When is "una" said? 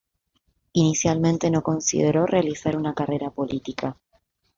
2.75-2.95